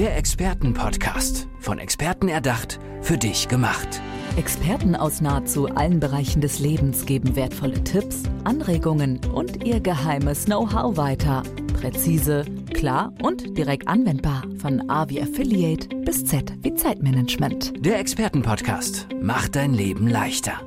[0.00, 1.46] Der Expertenpodcast.
[1.58, 4.00] Von Experten erdacht, für dich gemacht.
[4.38, 10.96] Experten aus nahezu allen Bereichen des Lebens geben wertvolle Tipps, Anregungen und ihr geheimes Know-how
[10.96, 11.42] weiter.
[11.78, 14.44] Präzise, klar und direkt anwendbar.
[14.56, 17.84] Von A wie Affiliate bis Z wie Zeitmanagement.
[17.84, 20.62] Der Expertenpodcast macht dein Leben leichter.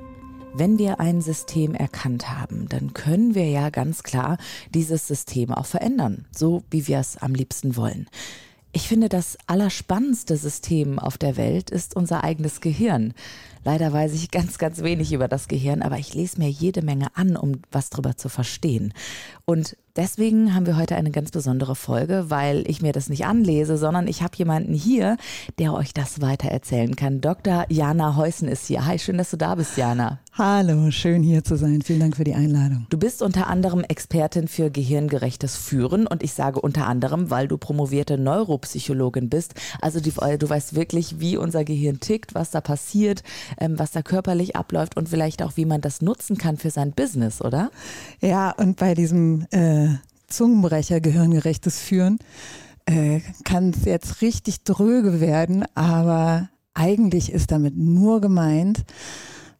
[0.54, 4.38] Wenn wir ein System erkannt haben, dann können wir ja ganz klar
[4.75, 8.07] dieses System auch verändern, so wie wir es am liebsten wollen.
[8.75, 13.14] Ich finde, das allerspannendste System auf der Welt ist unser eigenes Gehirn.
[13.64, 17.15] Leider weiß ich ganz, ganz wenig über das Gehirn, aber ich lese mir jede Menge
[17.15, 18.91] an, um was drüber zu verstehen.
[19.45, 23.78] Und deswegen haben wir heute eine ganz besondere Folge, weil ich mir das nicht anlese,
[23.78, 25.18] sondern ich habe jemanden hier,
[25.60, 27.21] der euch das weiter erzählen kann.
[27.21, 27.65] Dr.
[27.70, 28.86] Jana Heusen ist hier.
[28.86, 30.20] Hi, schön, dass du da bist, Jana.
[30.36, 31.84] Hallo, schön hier zu sein.
[31.84, 32.88] Vielen Dank für die Einladung.
[32.89, 37.58] Du bist unter anderem Expertin für gehirngerechtes Führen und ich sage unter anderem, weil du
[37.59, 39.53] promovierte Neuropsychologin bist.
[39.80, 43.22] Also die, du weißt wirklich, wie unser Gehirn tickt, was da passiert,
[43.60, 46.94] ähm, was da körperlich abläuft und vielleicht auch, wie man das nutzen kann für sein
[46.94, 47.70] Business, oder?
[48.20, 49.83] Ja, und bei diesem äh,
[50.36, 52.20] Zungenbrecher gehirngerechtes Führen
[52.86, 58.84] äh, kann es jetzt richtig dröge werden, aber eigentlich ist damit nur gemeint,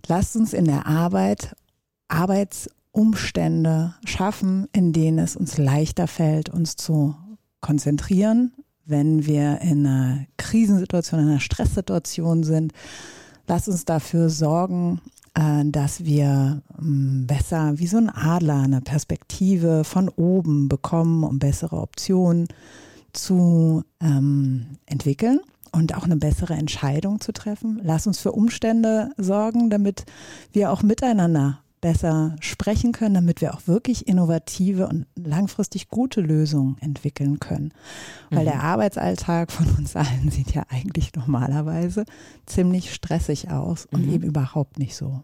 [0.08, 1.56] lasst uns in der Arbeit
[2.08, 7.16] Arbeitsumstände schaffen, in denen es uns leichter fällt, uns zu
[7.62, 8.54] konzentrieren,
[8.86, 12.74] wenn wir in einer Krisensituation, in einer Stresssituation sind.
[13.48, 15.02] Lasst uns dafür sorgen,
[15.36, 21.78] dass wir ähm, besser wie so ein Adler eine Perspektive von oben bekommen, um bessere
[21.78, 22.48] Optionen
[23.14, 25.40] zu ähm, entwickeln
[25.72, 27.82] und auch eine bessere Entscheidung zu treffen.
[27.84, 30.06] Lass uns für Umstände sorgen, damit
[30.52, 36.78] wir auch miteinander besser sprechen können, damit wir auch wirklich innovative und langfristig gute Lösungen
[36.80, 37.74] entwickeln können.
[38.30, 38.52] Weil mhm.
[38.52, 42.06] der Arbeitsalltag von uns allen sieht ja eigentlich normalerweise
[42.46, 44.14] ziemlich stressig aus und mhm.
[44.14, 45.24] eben überhaupt nicht so.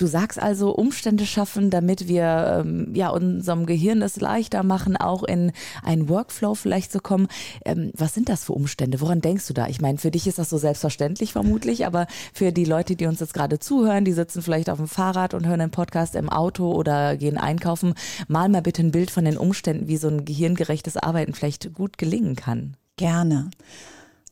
[0.00, 5.22] Du sagst also Umstände schaffen, damit wir ähm, ja unserem Gehirn es leichter machen, auch
[5.22, 5.52] in
[5.82, 7.28] einen Workflow vielleicht zu kommen.
[7.66, 9.02] Ähm, was sind das für Umstände?
[9.02, 9.66] Woran denkst du da?
[9.66, 13.20] Ich meine, für dich ist das so selbstverständlich vermutlich, aber für die Leute, die uns
[13.20, 16.72] jetzt gerade zuhören, die sitzen vielleicht auf dem Fahrrad und hören einen Podcast im Auto
[16.72, 17.92] oder gehen einkaufen,
[18.26, 21.98] mal mal bitte ein Bild von den Umständen, wie so ein gehirngerechtes Arbeiten vielleicht gut
[21.98, 22.74] gelingen kann.
[22.96, 23.50] Gerne.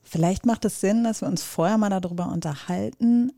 [0.02, 3.32] Vielleicht macht es Sinn, dass wir uns vorher mal darüber unterhalten,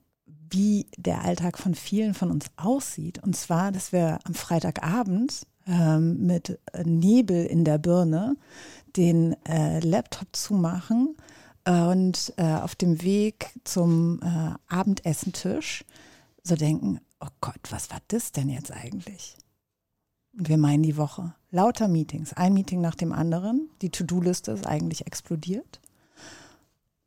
[0.50, 3.22] wie der Alltag von vielen von uns aussieht.
[3.22, 8.36] Und zwar, dass wir am Freitagabend ähm, mit Nebel in der Birne
[8.96, 11.16] den äh, Laptop zumachen
[11.66, 15.84] und äh, auf dem Weg zum äh, Abendessentisch
[16.42, 19.36] so denken, oh Gott, was war das denn jetzt eigentlich?
[20.36, 21.34] Und wir meinen die Woche.
[21.50, 23.68] Lauter Meetings, ein Meeting nach dem anderen.
[23.82, 25.79] Die To-Do-Liste ist eigentlich explodiert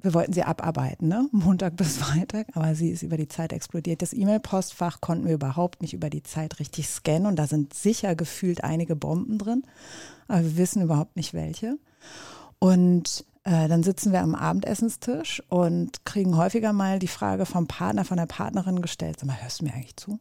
[0.03, 1.29] wir wollten sie abarbeiten, ne?
[1.31, 4.01] Montag bis Freitag, aber sie ist über die Zeit explodiert.
[4.01, 8.13] Das E-Mail-Postfach konnten wir überhaupt nicht über die Zeit richtig scannen und da sind sicher
[8.13, 9.63] gefühlt einige Bomben drin,
[10.27, 11.77] aber wir wissen überhaupt nicht welche.
[12.59, 18.03] Und äh, dann sitzen wir am Abendessenstisch und kriegen häufiger mal die Frage vom Partner,
[18.03, 20.19] von der Partnerin gestellt, sag mal, hörst du mir eigentlich zu?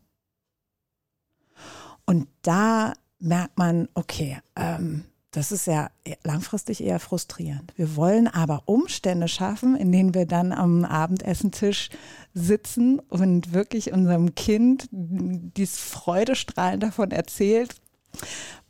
[2.07, 5.91] Und da merkt man, okay, ähm, das ist ja
[6.25, 7.73] langfristig eher frustrierend.
[7.77, 11.89] Wir wollen aber Umstände schaffen, in denen wir dann am Abendessentisch
[12.35, 17.75] sitzen und wirklich unserem Kind dieses Freudestrahlen davon erzählt.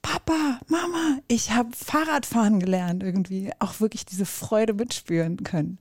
[0.03, 5.79] Papa, Mama, ich habe Fahrradfahren gelernt, irgendwie auch wirklich diese Freude mitspüren können.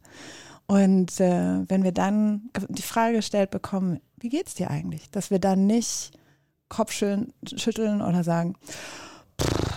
[0.66, 5.40] Und äh, wenn wir dann die Frage gestellt bekommen, wie geht's dir eigentlich, dass wir
[5.40, 6.12] dann nicht
[6.70, 8.56] Kopfschütteln oder sagen,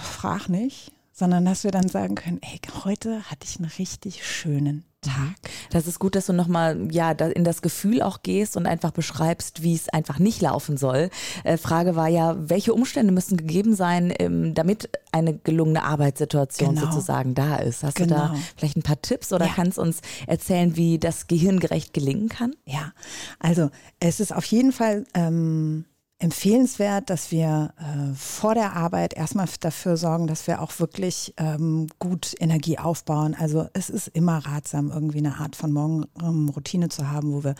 [0.03, 4.85] frag nicht, sondern dass wir dann sagen können, ey, heute hatte ich einen richtig schönen
[5.05, 5.35] Tag.
[5.71, 9.63] Das ist gut, dass du nochmal ja, in das Gefühl auch gehst und einfach beschreibst,
[9.63, 11.11] wie es einfach nicht laufen soll.
[11.45, 16.87] Äh, Frage war ja, welche Umstände müssen gegeben sein, ähm, damit eine gelungene Arbeitssituation genau.
[16.87, 17.85] sozusagen da ist?
[17.85, 18.15] Hast genau.
[18.15, 18.41] du da genau.
[18.57, 19.53] vielleicht ein paar Tipps oder ja.
[19.55, 22.57] kannst uns erzählen, wie das gehirngerecht gelingen kann?
[22.65, 22.93] Ja,
[23.39, 23.71] also
[24.01, 25.85] es ist auf jeden Fall ähm,
[26.19, 31.89] empfehlenswert, dass wir äh, vor der Arbeit erstmal dafür sorgen, dass wir auch wirklich ähm,
[31.99, 33.37] gut Energie aufbauen.
[33.39, 37.55] Also es ist immer ratsam, irgendwie eine Art von Morgenroutine zu haben, wo wir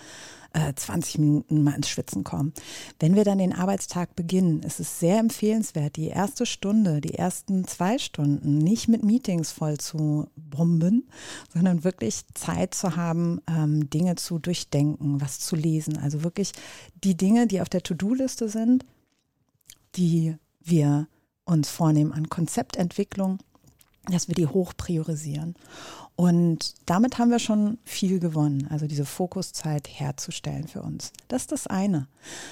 [0.55, 2.55] äh, 20 Minuten mal ins Schwitzen kommen.
[2.99, 7.67] Wenn wir dann den Arbeitstag beginnen, ist es sehr empfehlenswert, die erste Stunde, die ersten
[7.67, 11.09] zwei Stunden nicht mit Meetings voll zu bomben,
[11.53, 15.99] sondern wirklich Zeit zu haben, ähm, Dinge zu durchdenken, was zu lesen.
[15.99, 16.53] Also wirklich
[17.03, 18.85] die Dinge, die auf der To-Do-Liste sind,
[19.97, 21.09] die wir
[21.45, 23.39] uns vornehmen an Konzeptentwicklung
[24.11, 25.55] dass wir die hoch priorisieren.
[26.17, 31.13] Und damit haben wir schon viel gewonnen, also diese Fokuszeit herzustellen für uns.
[31.27, 32.07] Das ist das eine.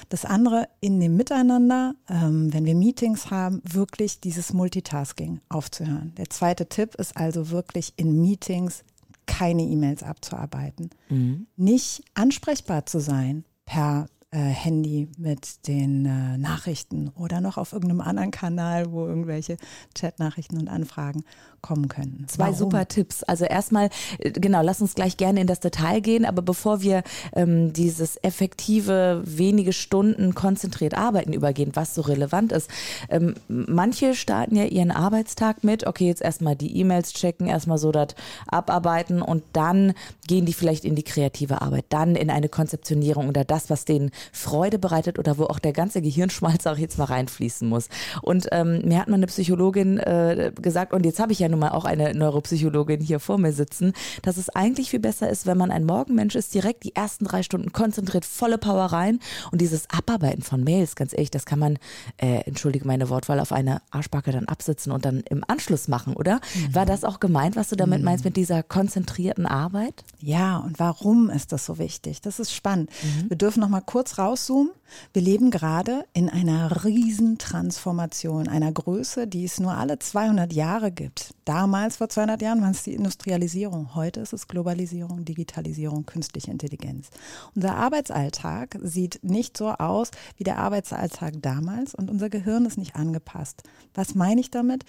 [0.08, 6.12] Das andere in dem Miteinander, ähm, wenn wir Meetings haben, wirklich dieses Multitasking aufzuhören.
[6.16, 8.82] Der zweite Tipp ist also wirklich in Meetings
[9.26, 10.90] keine E-Mails abzuarbeiten.
[11.08, 11.46] Mhm.
[11.56, 14.06] Nicht ansprechbar zu sein per
[14.38, 19.58] Handy mit den äh, Nachrichten oder noch auf irgendeinem anderen Kanal, wo irgendwelche
[19.94, 21.24] Chatnachrichten und Anfragen
[21.60, 22.24] kommen können.
[22.28, 22.56] Zwei Warum?
[22.56, 23.22] super Tipps.
[23.22, 27.02] Also erstmal, äh, genau, lass uns gleich gerne in das Detail gehen, aber bevor wir
[27.34, 32.70] ähm, dieses effektive, wenige Stunden konzentriert arbeiten übergehen, was so relevant ist.
[33.10, 37.92] Ähm, manche starten ja ihren Arbeitstag mit, okay, jetzt erstmal die E-Mails checken, erstmal so
[37.92, 38.14] das
[38.46, 39.92] abarbeiten und dann
[40.26, 44.10] gehen die vielleicht in die kreative Arbeit, dann in eine Konzeptionierung oder das, was denen
[44.30, 47.88] Freude bereitet oder wo auch der ganze Gehirnschmalz auch jetzt mal reinfließen muss.
[48.20, 51.60] Und ähm, mir hat mal eine Psychologin äh, gesagt, und jetzt habe ich ja nun
[51.60, 53.92] mal auch eine Neuropsychologin hier vor mir sitzen,
[54.22, 57.42] dass es eigentlich viel besser ist, wenn man ein Morgenmensch ist, direkt die ersten drei
[57.42, 59.20] Stunden konzentriert, volle Power rein
[59.50, 61.78] und dieses Abarbeiten von Mails, ganz ehrlich, das kann man,
[62.18, 66.40] äh, entschuldige meine Wortwahl, auf eine Arschbacke dann absitzen und dann im Anschluss machen, oder?
[66.54, 66.74] Mhm.
[66.74, 68.04] War das auch gemeint, was du damit mhm.
[68.06, 70.04] meinst mit dieser konzentrierten Arbeit?
[70.20, 72.20] Ja, und warum ist das so wichtig?
[72.20, 72.90] Das ist spannend.
[73.02, 73.30] Mhm.
[73.30, 74.72] Wir dürfen noch mal kurz rauszoomen.
[75.12, 81.34] Wir leben gerade in einer Riesentransformation, einer Größe, die es nur alle 200 Jahre gibt.
[81.44, 83.94] Damals, vor 200 Jahren, war es die Industrialisierung.
[83.94, 87.08] Heute ist es Globalisierung, Digitalisierung, künstliche Intelligenz.
[87.54, 92.96] Unser Arbeitsalltag sieht nicht so aus wie der Arbeitsalltag damals und unser Gehirn ist nicht
[92.96, 93.62] angepasst.
[93.94, 94.84] Was meine ich damit?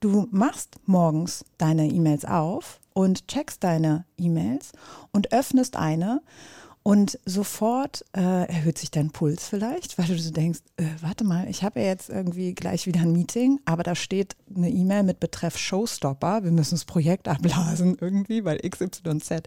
[0.00, 4.72] Du machst morgens deine E-Mails auf und checkst deine E-Mails
[5.12, 6.20] und öffnest eine
[6.88, 11.46] und sofort äh, erhöht sich dein Puls vielleicht, weil du so denkst, äh, warte mal,
[11.50, 15.20] ich habe ja jetzt irgendwie gleich wieder ein Meeting, aber da steht eine E-Mail mit
[15.20, 19.42] Betreff Showstopper, wir müssen das Projekt abblasen irgendwie, weil XYZ.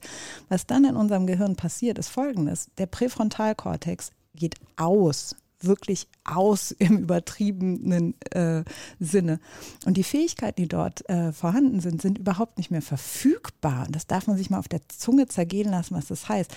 [0.50, 2.70] Was dann in unserem Gehirn passiert, ist folgendes.
[2.78, 8.64] Der Präfrontalkortex geht aus wirklich aus im übertriebenen äh,
[9.00, 9.40] Sinne.
[9.86, 13.86] Und die Fähigkeiten, die dort äh, vorhanden sind, sind überhaupt nicht mehr verfügbar.
[13.88, 16.52] Und das darf man sich mal auf der Zunge zergehen lassen, was das heißt.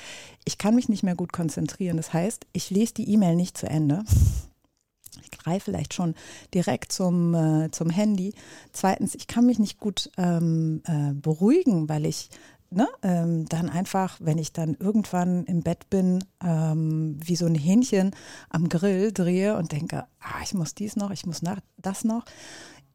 [0.45, 1.97] Ich kann mich nicht mehr gut konzentrieren.
[1.97, 4.05] Das heißt, ich lese die E-Mail nicht zu Ende.
[5.23, 6.15] Ich greife vielleicht schon
[6.53, 8.35] direkt zum, äh, zum Handy.
[8.73, 12.31] Zweitens, ich kann mich nicht gut ähm, äh, beruhigen, weil ich
[12.75, 17.55] ne, ähm, dann einfach, wenn ich dann irgendwann im Bett bin, ähm, wie so ein
[17.55, 18.13] Hähnchen
[18.51, 22.25] am Grill drehe und denke, ah, ich muss dies noch, ich muss nach, das noch.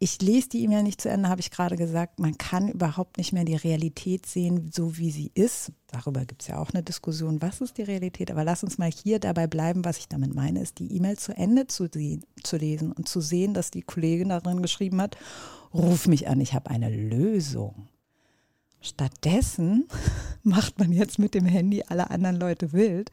[0.01, 2.21] Ich lese die E-Mail nicht zu Ende, habe ich gerade gesagt.
[2.21, 5.73] Man kann überhaupt nicht mehr die Realität sehen, so wie sie ist.
[5.87, 8.31] Darüber gibt es ja auch eine Diskussion, was ist die Realität.
[8.31, 11.35] Aber lass uns mal hier dabei bleiben, was ich damit meine, ist die E-Mail zu
[11.35, 15.17] Ende zu, zu lesen und zu sehen, dass die Kollegin darin geschrieben hat,
[15.73, 17.89] ruf mich an, ich habe eine Lösung.
[18.81, 19.87] Stattdessen
[20.43, 23.11] macht man jetzt mit dem Handy alle anderen Leute wild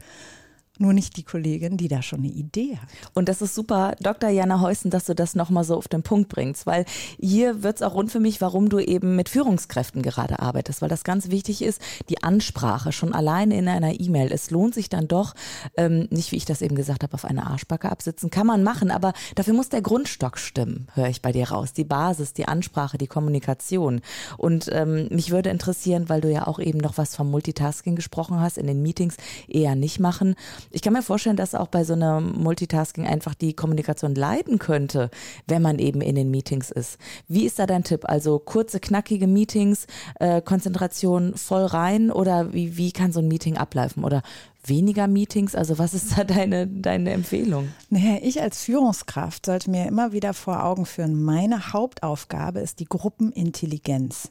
[0.81, 2.89] nur nicht die Kollegin, die da schon eine Idee hat.
[3.15, 4.31] Und das ist super, Dr.
[4.31, 6.85] Jana Heusen, dass du das nochmal so auf den Punkt bringst, weil
[7.19, 10.89] hier wird es auch rund für mich, warum du eben mit Führungskräften gerade arbeitest, weil
[10.89, 14.33] das ganz wichtig ist, die Ansprache schon alleine in einer E-Mail.
[14.33, 15.35] Es lohnt sich dann doch,
[15.77, 18.91] ähm, nicht wie ich das eben gesagt habe, auf eine Arschbacke absitzen, kann man machen,
[18.91, 21.73] aber dafür muss der Grundstock stimmen, höre ich bei dir raus.
[21.73, 24.01] Die Basis, die Ansprache, die Kommunikation.
[24.37, 28.41] Und ähm, mich würde interessieren, weil du ja auch eben noch was vom Multitasking gesprochen
[28.41, 29.17] hast, in den Meetings
[29.49, 30.35] eher nicht machen
[30.71, 35.11] ich kann mir vorstellen, dass auch bei so einem Multitasking einfach die Kommunikation leiden könnte,
[35.47, 36.99] wenn man eben in den Meetings ist.
[37.29, 38.05] Wie ist da dein Tipp?
[38.05, 39.87] Also kurze, knackige Meetings,
[40.21, 44.05] äh, Konzentration voll rein oder wie, wie kann so ein Meeting ablaufen?
[44.05, 44.23] Oder
[44.65, 45.55] weniger Meetings?
[45.55, 47.69] Also was ist da deine, deine Empfehlung?
[47.91, 52.87] Naja, ich als Führungskraft sollte mir immer wieder vor Augen führen, meine Hauptaufgabe ist die
[52.87, 54.31] Gruppenintelligenz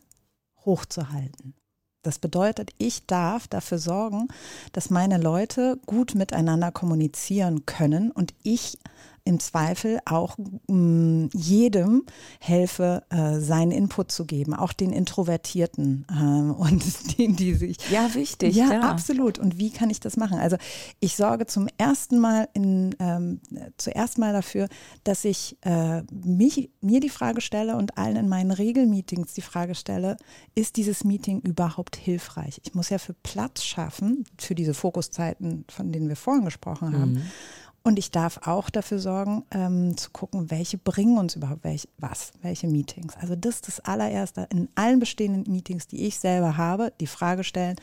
[0.65, 1.53] hochzuhalten.
[2.05, 4.27] Das bedeutet, ich darf dafür sorgen,
[4.73, 8.77] dass meine Leute gut miteinander kommunizieren können und ich
[9.25, 12.03] im Zweifel auch mh, mm, jedem
[12.39, 16.13] helfe, äh, seinen Input zu geben, auch den Introvertierten äh,
[16.61, 17.77] und denen, die sich.
[17.89, 18.55] Ja, wichtig.
[18.55, 18.83] Ja, klar.
[18.83, 19.39] absolut.
[19.39, 20.37] Und wie kann ich das machen?
[20.37, 20.57] Also
[20.99, 23.41] ich sorge zum ersten Mal in, ähm,
[23.77, 24.69] zuerst mal dafür,
[25.03, 29.73] dass ich äh, mich, mir die Frage stelle und allen in meinen Regelmeetings die Frage
[29.73, 30.17] stelle,
[30.53, 32.61] ist dieses Meeting überhaupt hilfreich?
[32.63, 37.13] Ich muss ja für Platz schaffen, für diese Fokuszeiten, von denen wir vorhin gesprochen haben.
[37.13, 37.21] Mhm.
[37.85, 42.33] Und ich darf auch dafür sorgen, ähm, zu gucken, welche bringen uns überhaupt welch, was,
[42.41, 43.15] welche Meetings.
[43.17, 47.43] Also das ist das allererste in allen bestehenden Meetings, die ich selber habe, die Frage
[47.43, 47.75] stellen,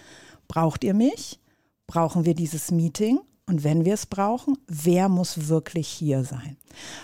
[0.49, 1.39] braucht ihr mich?
[1.87, 3.21] Brauchen wir dieses Meeting?
[3.47, 6.57] Und wenn wir es brauchen, wer muss wirklich hier sein?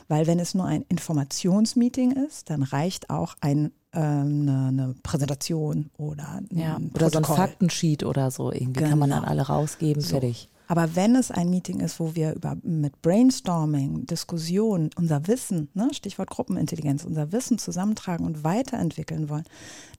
[0.09, 5.91] Weil wenn es nur ein Informationsmeeting ist, dann reicht auch ein ähm, eine, eine, Präsentation
[5.97, 8.91] oder ein ja, oder so ein Faktensheet oder so irgendwie genau.
[8.91, 9.31] kann man dann genau.
[9.31, 10.11] alle rausgeben, so.
[10.11, 10.49] fertig.
[10.69, 15.89] Aber wenn es ein Meeting ist, wo wir über mit Brainstorming, Diskussion, unser Wissen, ne,
[15.93, 19.45] Stichwort Gruppenintelligenz, unser Wissen zusammentragen und weiterentwickeln wollen,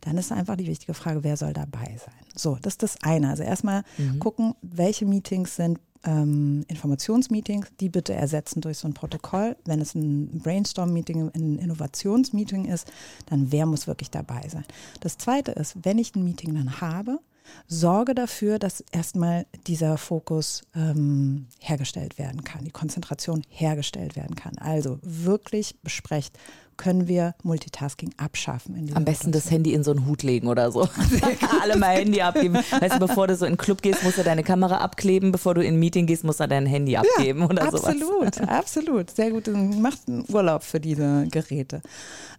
[0.02, 2.14] dann ist einfach die wichtige Frage, wer soll dabei sein?
[2.36, 3.30] So, das ist das eine.
[3.30, 4.20] Also erstmal mhm.
[4.20, 9.58] gucken, welche Meetings sind ähm, Informationsmeetings, die bitte ersetzen durch so ein Protokoll.
[9.66, 12.92] Wenn es ein Brainstorm-Meeting, ein Innovationsmeeting ist,
[13.26, 14.66] dann wer muss wirklich dabei sein.
[15.02, 17.20] Das Zweite ist, wenn ich ein Meeting dann habe,
[17.68, 24.58] sorge dafür, dass erstmal dieser Fokus ähm, hergestellt werden kann, die Konzentration hergestellt werden kann.
[24.58, 26.38] Also wirklich besprecht,
[26.80, 28.92] können wir Multitasking abschaffen.
[28.96, 30.88] Am besten das Handy in so einen Hut legen oder so.
[31.62, 32.56] Alle mal Handy abgeben.
[32.56, 35.32] Weißt du, bevor du so in den Club gehst, musst du deine Kamera abkleben.
[35.32, 38.00] Bevor du in ein Meeting gehst, musst du dein Handy abgeben ja, oder absolut,
[38.34, 38.38] sowas.
[38.50, 39.48] Absolut, Sehr gut.
[39.48, 41.82] Macht einen Urlaub für diese Geräte.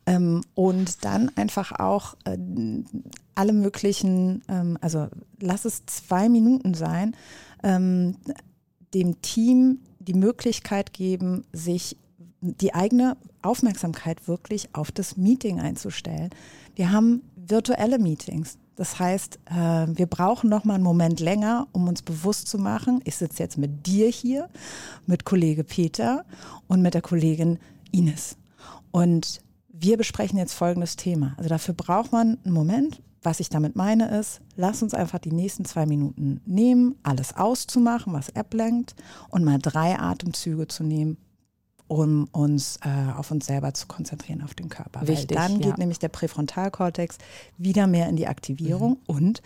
[0.07, 2.39] Ähm, und dann einfach auch äh,
[3.35, 7.15] alle möglichen, ähm, also lass es zwei Minuten sein,
[7.63, 8.17] ähm,
[8.95, 11.97] dem Team die Möglichkeit geben, sich
[12.41, 16.31] die eigene Aufmerksamkeit wirklich auf das Meeting einzustellen.
[16.75, 18.59] Wir haben virtuelle Meetings.
[18.77, 23.01] Das heißt, äh, wir brauchen noch mal einen Moment länger, um uns bewusst zu machen,
[23.05, 24.49] ich sitze jetzt mit dir hier,
[25.07, 26.25] mit Kollege Peter
[26.67, 27.59] und mit der Kollegin
[27.91, 28.39] Ines.
[28.91, 31.35] Und wir besprechen jetzt folgendes Thema.
[31.37, 33.03] Also dafür braucht man einen Moment.
[33.23, 38.15] Was ich damit meine ist, lass uns einfach die nächsten zwei Minuten nehmen, alles auszumachen,
[38.15, 38.95] was ablenkt
[39.29, 41.19] und mal drei Atemzüge zu nehmen,
[41.91, 45.09] um uns äh, auf uns selber zu konzentrieren, auf den Körper.
[45.09, 47.19] Wichtig, Weil dann geht nämlich der Präfrontalkortex
[47.59, 48.99] wieder mehr in die Aktivierung mhm.
[49.09, 49.43] und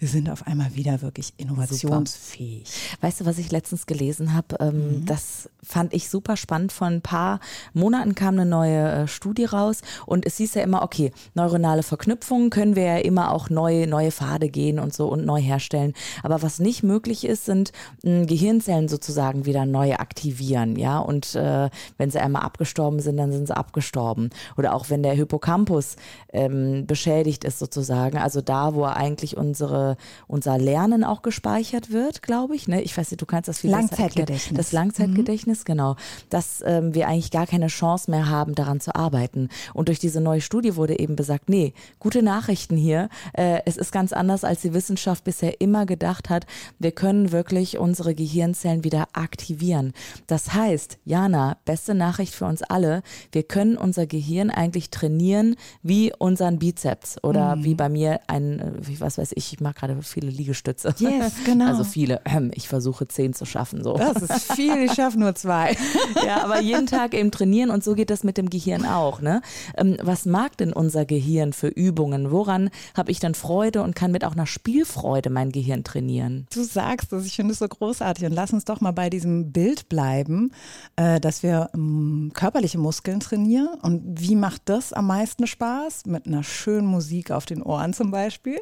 [0.00, 2.68] wir sind auf einmal wieder wirklich innovationsfähig.
[2.68, 3.06] Super.
[3.06, 4.56] Weißt du, was ich letztens gelesen habe?
[4.60, 5.06] Ähm, mhm.
[5.06, 6.72] Das fand ich super spannend.
[6.72, 7.40] Vor ein paar
[7.72, 12.50] Monaten kam eine neue äh, Studie raus und es hieß ja immer, okay, neuronale Verknüpfungen
[12.50, 15.94] können wir ja immer auch neue, neue Pfade gehen und so und neu herstellen.
[16.22, 17.72] Aber was nicht möglich ist, sind
[18.02, 20.98] äh, Gehirnzellen sozusagen wieder neu aktivieren, ja.
[20.98, 24.30] Und äh, wenn sie einmal abgestorben sind, dann sind sie abgestorben.
[24.56, 25.96] Oder auch wenn der Hippocampus
[26.32, 32.54] ähm, beschädigt ist sozusagen, also da, wo eigentlich unsere, unser Lernen auch gespeichert wird, glaube
[32.56, 32.68] ich.
[32.68, 32.82] Ne?
[32.82, 34.56] Ich weiß nicht, du kannst das viel Langzeitgedächtnis.
[34.56, 35.64] Das Langzeitgedächtnis, mhm.
[35.64, 35.96] genau.
[36.30, 39.48] Dass ähm, wir eigentlich gar keine Chance mehr haben, daran zu arbeiten.
[39.72, 43.08] Und durch diese neue Studie wurde eben besagt, nee, gute Nachrichten hier.
[43.32, 46.46] Äh, es ist ganz anders, als die Wissenschaft bisher immer gedacht hat.
[46.78, 49.92] Wir können wirklich unsere Gehirnzellen wieder aktivieren.
[50.26, 53.02] Das heißt, Jana, beste Nachricht für uns alle,
[53.32, 57.64] wir können unser Gehirn eigentlich trainieren wie unseren Bizeps oder mhm.
[57.64, 60.94] wie bei mir ein, äh, was weiß ich, ich mache gerade viele Liegestütze.
[60.98, 61.64] Yes, genau.
[61.74, 63.82] Also viele, ähm, ich versuche zehn zu schaffen.
[63.82, 63.96] So.
[63.96, 65.76] Das ist viel, ich schaffe nur zwei.
[66.24, 69.20] ja, aber jeden Tag eben trainieren und so geht das mit dem Gehirn auch.
[69.20, 69.40] Ne?
[69.76, 72.30] Ähm, was mag denn unser Gehirn für Übungen?
[72.30, 76.46] Woran habe ich dann Freude und kann mit auch einer Spielfreude mein Gehirn trainieren?
[76.54, 79.50] Du sagst es, ich finde es so großartig und lass uns doch mal bei diesem
[79.50, 80.52] Bild bleiben,
[80.94, 83.78] äh, dass wir ähm, körperliche Muskeln trainieren.
[83.82, 86.06] Und wie macht das am meisten Spaß?
[86.06, 88.60] Mit einer schönen Musik auf den Ohren zum Beispiel.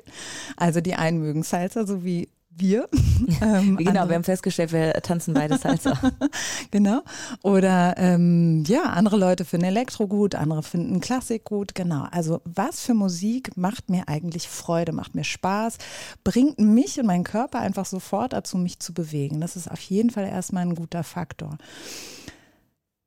[0.57, 2.89] Also die einen mögen Salsa, so wie wir.
[3.41, 4.09] Ähm, genau, andere.
[4.09, 5.99] wir haben festgestellt, wir tanzen beide Salsa.
[6.71, 7.03] genau.
[7.43, 11.75] Oder ähm, ja, andere Leute finden Elektro gut, andere finden Klassik gut.
[11.75, 12.07] Genau.
[12.11, 15.79] Also was für Musik macht mir eigentlich Freude, macht mir Spaß,
[16.25, 19.41] bringt mich und meinen Körper einfach sofort dazu, mich zu bewegen.
[19.41, 21.59] Das ist auf jeden Fall erstmal ein guter Faktor.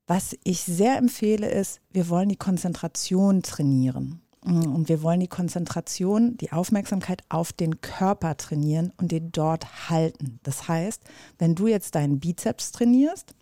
[0.07, 4.21] Was ich sehr empfehle, ist, wir wollen die Konzentration trainieren.
[4.45, 10.39] Und wir wollen die Konzentration, die Aufmerksamkeit auf den Körper trainieren und den dort halten.
[10.43, 11.01] Das heißt,
[11.39, 13.33] wenn du jetzt deinen Bizeps trainierst,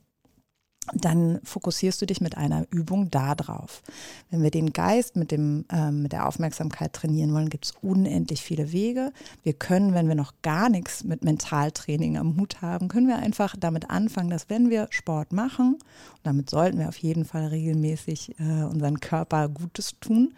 [0.94, 3.82] dann fokussierst du dich mit einer Übung darauf.
[4.30, 8.42] Wenn wir den Geist mit, dem, äh, mit der Aufmerksamkeit trainieren wollen, gibt es unendlich
[8.42, 9.14] viele Wege.
[9.44, 13.56] Wir können, wenn wir noch gar nichts mit Mentaltraining am Hut haben, können wir einfach
[13.58, 15.78] damit anfangen, dass wenn wir Sport machen,
[16.24, 20.34] damit sollten wir auf jeden Fall regelmäßig äh, unseren Körper Gutes tun,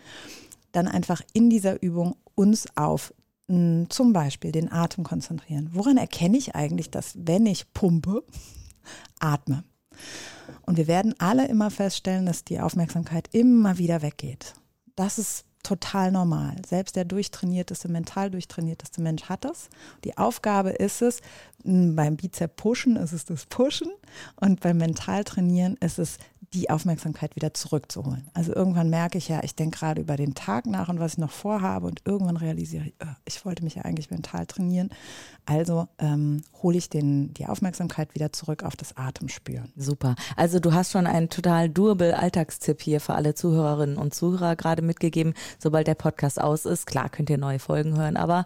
[0.72, 3.14] dann einfach in dieser Übung uns auf
[3.48, 5.70] mh, hm, zum Beispiel den Atem konzentrieren.
[5.74, 8.24] Woran erkenne ich eigentlich, dass wenn ich pumpe,
[9.20, 9.64] atme?
[10.62, 14.54] Und wir werden alle immer feststellen, dass die Aufmerksamkeit immer wieder weggeht.
[14.96, 16.56] Das ist total normal.
[16.66, 19.70] Selbst der durchtrainierteste, mental durchtrainierteste Mensch hat das.
[20.04, 21.22] Die Aufgabe ist es,
[21.64, 23.92] beim Bizep Pushen ist es das Pushen
[24.36, 26.20] und beim Mental trainieren ist es
[26.54, 28.30] die Aufmerksamkeit wieder zurückzuholen.
[28.34, 31.18] Also irgendwann merke ich ja, ich denke gerade über den Tag nach und was ich
[31.18, 34.90] noch vorhabe und irgendwann realisiere ich, oh, ich wollte mich ja eigentlich mental trainieren.
[35.46, 39.72] Also ähm, hole ich den, die Aufmerksamkeit wieder zurück auf das Atemspüren.
[39.76, 40.16] Super.
[40.36, 44.82] Also du hast schon einen total doable Alltagstipp hier für alle Zuhörerinnen und Zuhörer gerade
[44.82, 45.34] mitgegeben.
[45.60, 48.46] Sobald der Podcast aus ist, klar könnt ihr neue Folgen hören, aber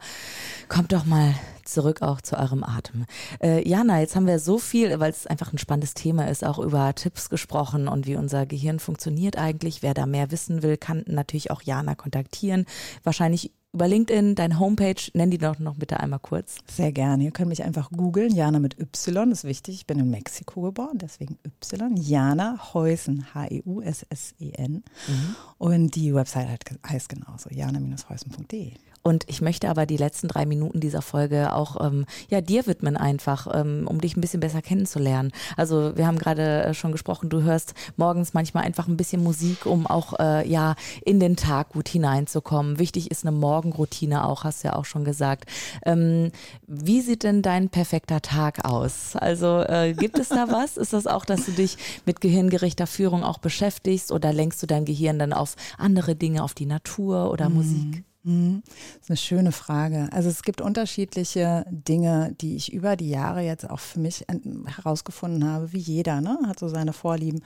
[0.68, 1.34] kommt doch mal
[1.66, 3.06] zurück auch zu eurem Atem.
[3.42, 6.60] Äh, Jana, jetzt haben wir so viel, weil es einfach ein spannendes Thema ist, auch
[6.60, 9.82] über Tipps gesprochen und wie unser Gehirn funktioniert eigentlich.
[9.82, 12.66] Wer da mehr wissen will, kann natürlich auch Jana kontaktieren.
[13.04, 16.58] Wahrscheinlich über LinkedIn, deine Homepage, nenn die doch noch bitte einmal kurz.
[16.68, 17.24] Sehr gerne.
[17.24, 18.34] Ihr könnt mich einfach googeln.
[18.34, 19.76] Jana mit Y, das ist wichtig.
[19.76, 21.96] Ich bin in Mexiko geboren, deswegen Y.
[21.98, 24.74] Jana Heusen, H-E-U-S-S-E-N.
[24.74, 25.36] Mhm.
[25.58, 26.48] Und die Website
[26.88, 28.74] heißt genauso, jana-heusen.de.
[29.02, 32.98] Und ich möchte aber die letzten drei Minuten dieser Folge auch ähm, ja dir widmen
[32.98, 35.32] einfach, ähm, um dich ein bisschen besser kennenzulernen.
[35.56, 39.66] Also wir haben gerade äh, schon gesprochen, du hörst morgens manchmal einfach ein bisschen Musik,
[39.66, 40.76] um auch äh, ja
[41.06, 42.78] in den Tag gut hineinzukommen.
[42.78, 45.46] Wichtig ist eine Morgenroutine auch, hast du ja auch schon gesagt.
[45.86, 46.32] Ähm,
[46.68, 49.16] wie sieht denn dein perfekter Tag aus?
[49.16, 50.78] Also äh, gibt es da was?
[50.78, 54.86] Ist das auch, dass du dich mit gehirngerichter Führung auch beschäftigst oder lenkst du dein
[54.86, 57.56] Gehirn dann auf andere Dinge, auf die Natur oder mhm.
[57.56, 58.04] Musik?
[58.24, 58.64] Mhm.
[58.66, 60.10] Das ist eine schöne Frage.
[60.12, 64.26] Also es gibt unterschiedliche Dinge, die ich über die Jahre jetzt auch für mich
[64.66, 66.38] herausgefunden habe, wie jeder, ne?
[66.46, 67.42] hat so seine Vorlieben.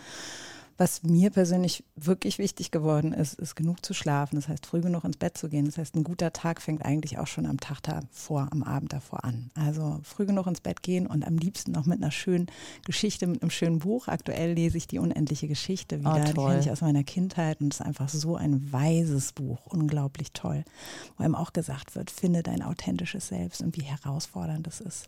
[0.77, 4.35] Was mir persönlich wirklich wichtig geworden ist, ist genug zu schlafen.
[4.35, 5.65] Das heißt, früh genug ins Bett zu gehen.
[5.65, 9.23] Das heißt, ein guter Tag fängt eigentlich auch schon am Tag davor, am Abend davor
[9.23, 9.51] an.
[9.53, 12.47] Also früh genug ins Bett gehen und am liebsten noch mit einer schönen
[12.85, 14.07] Geschichte, mit einem schönen Buch.
[14.07, 16.15] Aktuell lese ich die unendliche Geschichte wieder.
[16.15, 19.67] Oh, die kenne ich aus meiner Kindheit und es ist einfach so ein weises Buch.
[19.67, 20.63] Unglaublich toll.
[21.17, 25.07] Wo einem auch gesagt wird, finde dein authentisches Selbst und wie herausfordernd es ist.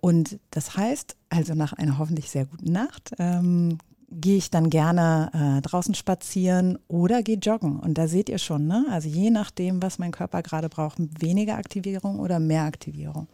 [0.00, 3.78] Und das heißt, also nach einer hoffentlich sehr guten Nacht, ähm,
[4.10, 7.78] gehe ich dann gerne äh, draußen spazieren oder gehe joggen.
[7.78, 8.86] Und da seht ihr schon, ne?
[8.90, 13.28] also je nachdem, was mein Körper gerade braucht, weniger Aktivierung oder mehr Aktivierung.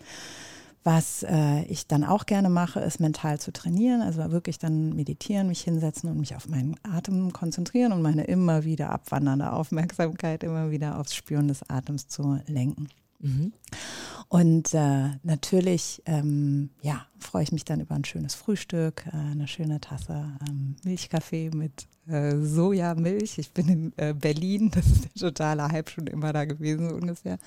[0.85, 5.47] Was äh, ich dann auch gerne mache, ist mental zu trainieren, also wirklich dann meditieren,
[5.47, 10.73] mich hinsetzen und mich auf meinen Atem konzentrieren und meine immer wieder abwandernde Aufmerksamkeit immer
[10.73, 12.89] wieder aufs Spüren des Atems zu lenken.
[13.23, 13.53] Mhm.
[14.29, 19.47] Und äh, natürlich, ähm, ja, freue ich mich dann über ein schönes Frühstück, äh, eine
[19.47, 23.39] schöne Tasse ähm, Milchkaffee mit äh, Sojamilch.
[23.39, 26.95] Ich bin in äh, Berlin, das ist der totale Hype schon immer da gewesen so
[26.95, 27.39] ungefähr.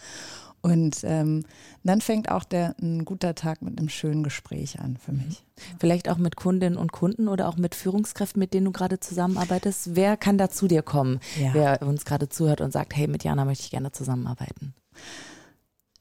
[0.62, 1.43] Und ähm,
[1.84, 5.45] dann fängt auch der, ein guter Tag mit einem schönen Gespräch an für mich.
[5.80, 9.95] Vielleicht auch mit Kundinnen und Kunden oder auch mit Führungskräften, mit denen du gerade zusammenarbeitest.
[9.95, 11.54] Wer kann da zu dir kommen, ja.
[11.54, 14.73] wer uns gerade zuhört und sagt, hey, mit Jana möchte ich gerne zusammenarbeiten?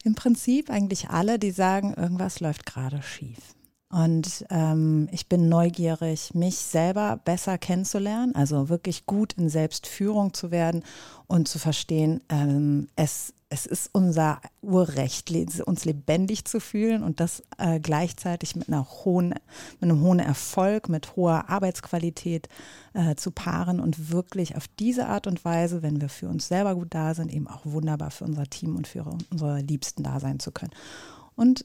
[0.05, 3.39] Im Prinzip eigentlich alle, die sagen, irgendwas läuft gerade schief.
[3.91, 10.51] Und ähm, ich bin neugierig, mich selber besser kennenzulernen, also wirklich gut in Selbstführung zu
[10.51, 10.83] werden
[11.29, 15.31] und zu verstehen, ähm, es, es ist unser Urrecht,
[15.65, 19.29] uns lebendig zu fühlen und das äh, gleichzeitig mit, einer hohen,
[19.81, 22.49] mit einem hohen Erfolg, mit hoher Arbeitsqualität
[22.95, 26.75] äh, zu paaren und wirklich auf diese Art und Weise, wenn wir für uns selber
[26.75, 30.41] gut da sind, eben auch wunderbar für unser Team und für unsere Liebsten da sein
[30.41, 30.73] zu können.
[31.37, 31.65] Und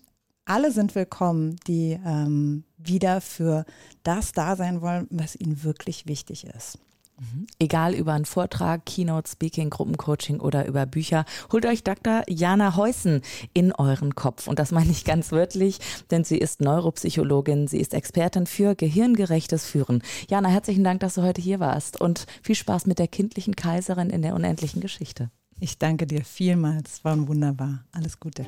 [0.49, 3.65] alle sind willkommen, die ähm, wieder für
[4.03, 6.79] das da sein wollen, was ihnen wirklich wichtig ist.
[7.19, 7.45] Mhm.
[7.59, 12.23] Egal über einen Vortrag, Keynote, Speaking, Gruppencoaching oder über Bücher, holt euch Dr.
[12.27, 13.21] Jana Heusen
[13.53, 14.47] in euren Kopf.
[14.47, 19.65] Und das meine ich ganz wörtlich, denn sie ist Neuropsychologin, sie ist Expertin für gehirngerechtes
[19.65, 20.01] Führen.
[20.29, 24.09] Jana, herzlichen Dank, dass du heute hier warst und viel Spaß mit der kindlichen Kaiserin
[24.09, 25.29] in der unendlichen Geschichte.
[25.59, 27.83] Ich danke dir vielmals, es war wunderbar.
[27.91, 28.47] Alles Gute.